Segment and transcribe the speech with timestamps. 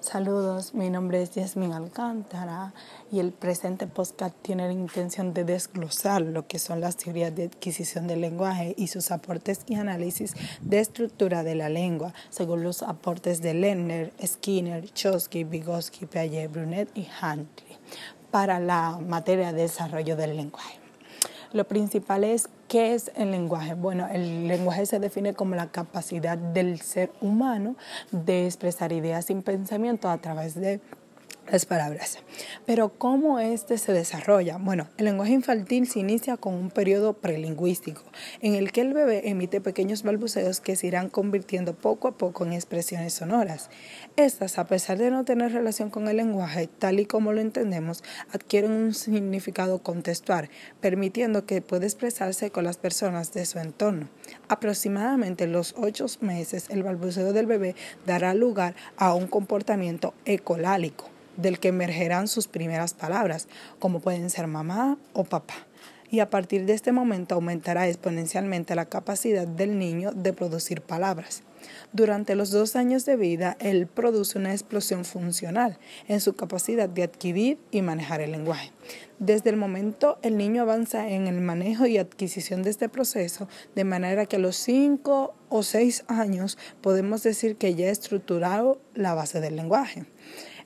[0.00, 2.72] Saludos, mi nombre es Yasmin Alcántara
[3.12, 7.44] y el presente podcast tiene la intención de desglosar lo que son las teorías de
[7.44, 10.32] adquisición del lenguaje y sus aportes y análisis
[10.62, 16.88] de estructura de la lengua, según los aportes de Lerner, Skinner, Chomsky, Vygotsky, Piaget, Brunet
[16.96, 17.76] y Huntley
[18.30, 20.79] para la materia de desarrollo del lenguaje.
[21.52, 23.74] Lo principal es qué es el lenguaje.
[23.74, 27.74] Bueno, el lenguaje se define como la capacidad del ser humano
[28.12, 30.80] de expresar ideas sin pensamiento a través de
[31.50, 32.18] las palabras.
[32.66, 34.58] Pero ¿cómo este se desarrolla?
[34.58, 38.02] Bueno, el lenguaje infantil se inicia con un periodo prelingüístico
[38.40, 42.44] en el que el bebé emite pequeños balbuceos que se irán convirtiendo poco a poco
[42.44, 43.70] en expresiones sonoras.
[44.16, 48.04] Estas, a pesar de no tener relación con el lenguaje tal y como lo entendemos,
[48.32, 54.08] adquieren un significado contextual, permitiendo que pueda expresarse con las personas de su entorno.
[54.48, 57.74] Aproximadamente los ocho meses, el balbuceo del bebé
[58.06, 64.46] dará lugar a un comportamiento ecolálico del que emergerán sus primeras palabras, como pueden ser
[64.46, 65.66] mamá o papá.
[66.10, 71.44] Y a partir de este momento aumentará exponencialmente la capacidad del niño de producir palabras.
[71.92, 77.02] Durante los dos años de vida, él produce una explosión funcional en su capacidad de
[77.02, 78.72] adquirir y manejar el lenguaje.
[79.18, 83.84] Desde el momento el niño avanza en el manejo y adquisición de este proceso, de
[83.84, 89.14] manera que a los cinco o seis años podemos decir que ya ha estructurado la
[89.14, 90.06] base del lenguaje.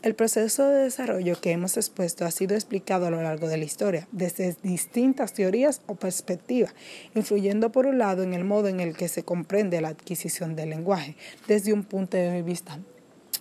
[0.04, 3.64] El proceso de desarrollo que hemos expuesto ha sido explicado a lo largo de la
[3.64, 6.74] historia, desde distintas teorías o perspectivas,
[7.14, 10.68] influyendo por un lado en el modo en el que se comprende la adquisición del
[10.68, 11.16] lenguaje,
[11.48, 12.78] desde un punto de vista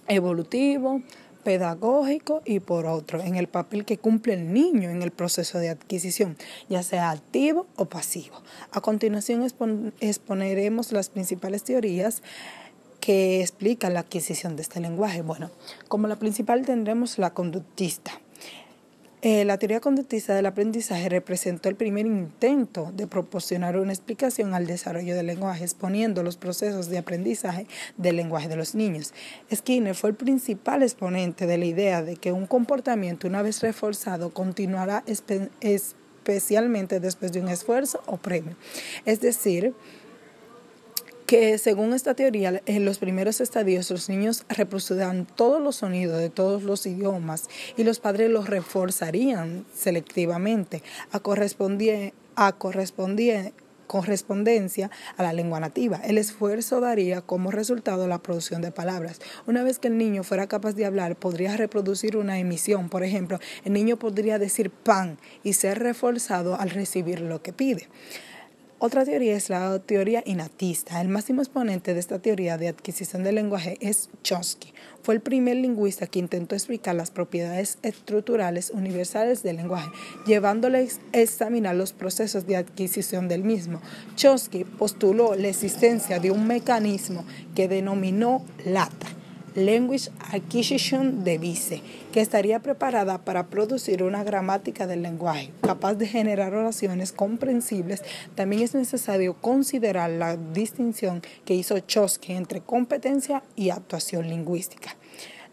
[0.07, 1.01] evolutivo,
[1.43, 5.67] pedagógico y por otro, en el papel que cumple el niño en el proceso de
[5.67, 6.37] adquisición,
[6.69, 8.41] ya sea activo o pasivo.
[8.71, 9.45] A continuación
[9.99, 12.23] exponeremos las principales teorías
[13.03, 15.21] que explica la adquisición de este lenguaje.
[15.23, 15.51] Bueno,
[15.89, 18.13] como la principal tendremos la conductista.
[19.21, 24.67] Eh, la teoría conductista del aprendizaje representó el primer intento de proporcionar una explicación al
[24.67, 27.67] desarrollo del lenguaje, exponiendo los procesos de aprendizaje
[27.97, 29.13] del lenguaje de los niños.
[29.53, 34.33] Skinner fue el principal exponente de la idea de que un comportamiento, una vez reforzado,
[34.33, 35.03] continuará
[35.59, 38.55] especialmente después de un esfuerzo o premio.
[39.03, 39.73] Es decir,
[41.33, 46.29] que según esta teoría, en los primeros estadios los niños reproducirán todos los sonidos de
[46.29, 51.17] todos los idiomas y los padres los reforzarían selectivamente a,
[52.35, 52.51] a
[53.87, 55.99] correspondencia a la lengua nativa.
[56.03, 59.19] El esfuerzo daría como resultado la producción de palabras.
[59.47, 62.89] Una vez que el niño fuera capaz de hablar, podría reproducir una emisión.
[62.89, 67.87] Por ejemplo, el niño podría decir pan y ser reforzado al recibir lo que pide.
[68.85, 70.99] Otra teoría es la teoría inatista.
[70.99, 74.73] El máximo exponente de esta teoría de adquisición del lenguaje es Chomsky.
[75.03, 79.89] Fue el primer lingüista que intentó explicar las propiedades estructurales universales del lenguaje,
[80.25, 80.79] llevándole
[81.13, 83.79] a examinar los procesos de adquisición del mismo.
[84.17, 87.23] Chomsky postuló la existencia de un mecanismo
[87.55, 89.22] que denominó LATA
[89.55, 91.81] Language Acquisition Device,
[92.11, 98.01] que estaría preparada para producir una gramática del lenguaje capaz de generar oraciones comprensibles.
[98.35, 104.95] También es necesario considerar la distinción que hizo Chomsky entre competencia y actuación lingüística.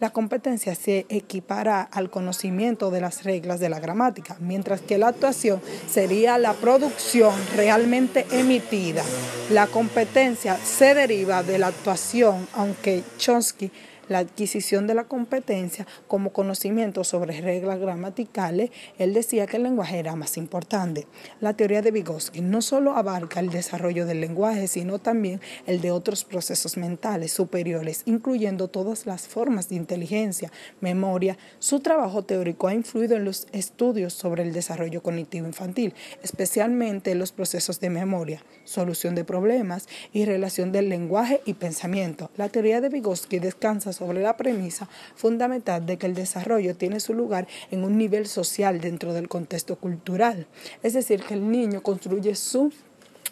[0.01, 5.09] La competencia se equipara al conocimiento de las reglas de la gramática, mientras que la
[5.09, 9.03] actuación sería la producción realmente emitida.
[9.51, 13.71] La competencia se deriva de la actuación, aunque Chomsky
[14.11, 20.01] la adquisición de la competencia como conocimiento sobre reglas gramaticales, él decía que el lenguaje
[20.01, 21.07] era más importante.
[21.41, 25.93] La teoría de Vygotsky no solo abarca el desarrollo del lenguaje, sino también el de
[25.93, 30.51] otros procesos mentales superiores, incluyendo todas las formas de inteligencia,
[30.81, 31.39] memoria.
[31.61, 37.21] Su trabajo teórico ha influido en los estudios sobre el desarrollo cognitivo infantil, especialmente en
[37.21, 42.29] los procesos de memoria, solución de problemas y relación del lenguaje y pensamiento.
[42.37, 47.13] La teoría de Vygotsky descansa sobre la premisa fundamental de que el desarrollo tiene su
[47.13, 50.47] lugar en un nivel social dentro del contexto cultural.
[50.83, 52.73] Es decir, que el niño construye su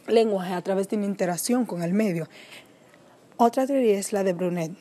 [0.06, 2.28] lenguaje a través de una interacción con el medio.
[3.38, 4.72] Otra teoría es la de Brunet.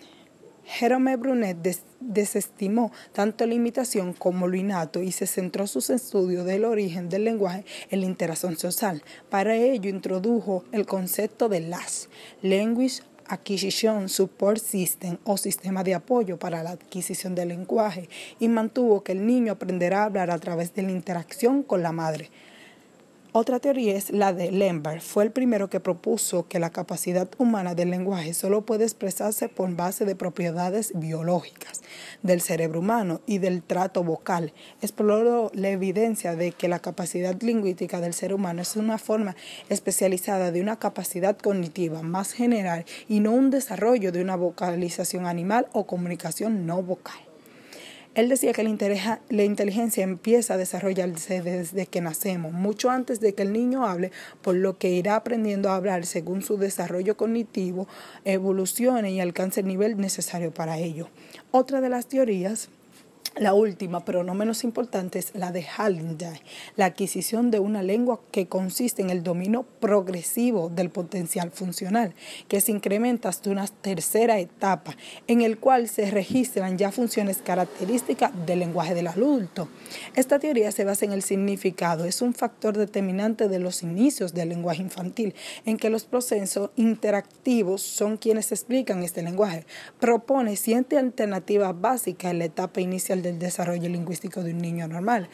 [0.66, 1.58] Jerome Brunet
[2.02, 7.24] desestimó tanto la imitación como lo innato y se centró sus estudios del origen del
[7.24, 9.02] lenguaje en la interacción social.
[9.30, 12.10] Para ello introdujo el concepto de LAS,
[12.42, 18.10] Language Acquisition Support System o sistema de apoyo para la adquisición del lenguaje
[18.40, 21.92] y mantuvo que el niño aprenderá a hablar a través de la interacción con la
[21.92, 22.30] madre.
[23.40, 25.00] Otra teoría es la de Lambert.
[25.00, 29.76] Fue el primero que propuso que la capacidad humana del lenguaje solo puede expresarse por
[29.76, 31.84] base de propiedades biológicas
[32.24, 34.54] del cerebro humano y del trato vocal.
[34.82, 39.36] Exploró la evidencia de que la capacidad lingüística del ser humano es una forma
[39.70, 45.68] especializada de una capacidad cognitiva más general y no un desarrollo de una vocalización animal
[45.74, 47.27] o comunicación no vocal.
[48.18, 53.44] Él decía que la inteligencia empieza a desarrollarse desde que nacemos, mucho antes de que
[53.44, 54.12] el niño hable,
[54.42, 57.88] por lo que irá aprendiendo a hablar según su desarrollo cognitivo
[58.26, 61.10] evolucione y alcance el nivel necesario para ello.
[61.52, 62.70] Otra de las teorías
[63.36, 66.42] la última, pero no menos importante, es la de Halliday,
[66.76, 72.16] la adquisición de una lengua que consiste en el dominio progresivo del potencial funcional,
[72.48, 74.96] que se incrementa hasta una tercera etapa,
[75.28, 79.68] en el cual se registran ya funciones características del lenguaje del adulto.
[80.16, 84.50] Esta teoría se basa en el significado, es un factor determinante de los inicios del
[84.50, 85.36] lenguaje infantil,
[85.66, 89.66] en que los procesos interactivos son quienes explican este lenguaje.
[90.00, 95.30] Propone siete alternativas básicas en la etapa inicial del desarrollo lingüístico de un niño normal,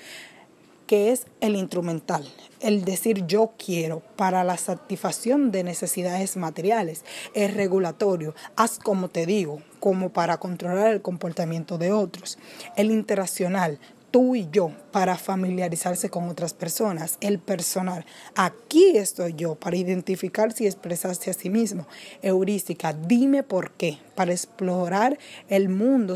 [0.87, 2.27] que es el instrumental,
[2.59, 7.03] el decir yo quiero para la satisfacción de necesidades materiales,
[7.33, 12.37] el regulatorio, haz como te digo, como para controlar el comportamiento de otros,
[12.75, 13.79] el interaccional,
[14.13, 18.05] tú y yo para familiarizarse con otras personas, el personal.
[18.35, 21.87] Aquí estoy yo para identificarse y expresarse a sí mismo.
[22.21, 25.17] Heurística, dime por qué, para explorar
[25.49, 26.15] el mundo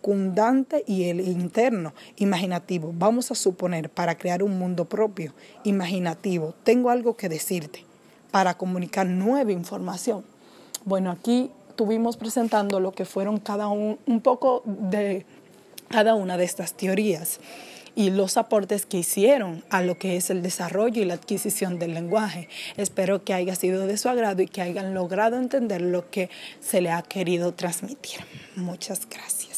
[0.00, 2.92] circundante y el interno, imaginativo.
[2.96, 7.84] Vamos a suponer, para crear un mundo propio, imaginativo, tengo algo que decirte
[8.30, 10.24] para comunicar nueva información.
[10.84, 15.26] Bueno, aquí tuvimos presentando lo que fueron cada un, un poco de
[15.88, 17.40] cada una de estas teorías
[17.94, 21.92] y los aportes que hicieron a lo que es el desarrollo y la adquisición del
[21.92, 22.48] lenguaje.
[22.76, 26.30] Espero que haya sido de su agrado y que hayan logrado entender lo que
[26.60, 28.20] se le ha querido transmitir.
[28.56, 29.49] Muchas gracias.